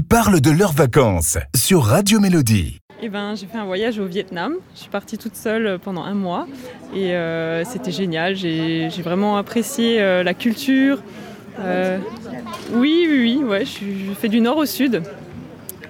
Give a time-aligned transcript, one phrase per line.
[0.00, 2.78] Ils parlent de leurs vacances sur Radio Mélodie.
[3.02, 4.54] Eh ben, j'ai fait un voyage au Vietnam.
[4.74, 6.46] Je suis partie toute seule pendant un mois
[6.96, 8.34] et euh, c'était génial.
[8.34, 11.02] J'ai vraiment apprécié euh, la culture.
[11.58, 11.98] Euh,
[12.72, 15.02] oui, oui, oui, ouais, je je fais du nord au sud.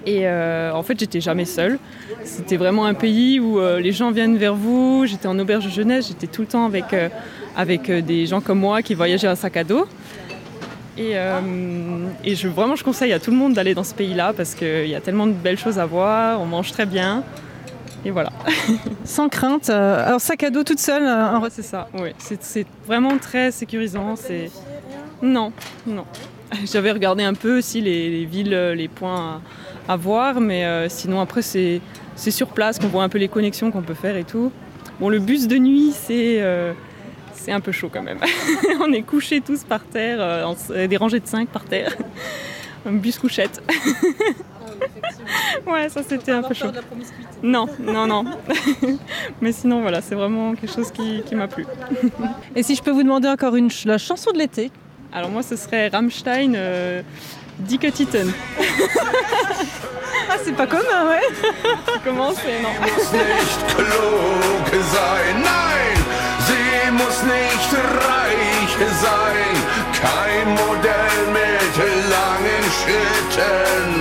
[0.06, 1.78] Et euh, en fait, j'étais jamais seule.
[2.24, 5.04] C'était vraiment un pays où euh, les gens viennent vers vous.
[5.06, 7.08] J'étais en auberge jeunesse, j'étais tout le temps avec, euh,
[7.56, 9.86] avec euh, des gens comme moi qui voyageaient à sac à dos.
[10.98, 11.40] Et, euh,
[12.24, 14.86] et je, vraiment, je conseille à tout le monde d'aller dans ce pays-là parce qu'il
[14.88, 17.22] y a tellement de belles choses à voir, on mange très bien.
[18.04, 18.30] Et voilà.
[19.04, 19.70] Sans crainte.
[19.70, 21.02] euh, alors sac à dos toute seule.
[21.04, 22.10] euh, C'est ça, oui.
[22.18, 24.16] C'est vraiment très sécurisant.
[24.16, 24.50] C'est
[25.22, 25.52] Non,
[25.86, 26.04] non.
[26.70, 29.40] J'avais regardé un peu aussi les, les villes, euh, les points
[29.88, 31.80] à, à voir, mais euh, sinon après c'est
[32.16, 34.50] c'est sur place qu'on voit un peu les connexions qu'on peut faire et tout.
[34.98, 36.72] Bon, le bus de nuit, c'est euh,
[37.42, 38.18] c'est un peu chaud quand même.
[38.80, 41.94] On est couchés tous par terre, euh, des rangées de 5 par terre.
[42.86, 43.62] Un bus couchette.
[45.66, 46.68] ouais, ça c'était un peu chaud.
[47.42, 48.24] Non, non, non.
[49.42, 51.66] Mais sinon, voilà, c'est vraiment quelque chose qui, qui m'a plu.
[52.56, 54.70] Et si je peux vous demander encore une ch- la chanson de l'été?
[55.12, 57.02] Alors moi, ce serait Rammstein, euh,
[57.58, 58.30] Dicke Titten.
[60.32, 61.20] Ah c'est pas commun ouais.
[62.04, 62.68] Comment c'est Non.
[67.04, 67.70] muss nicht
[68.08, 69.56] reich sein,
[70.00, 71.76] kein Modell mit
[72.10, 73.99] langen Schritten.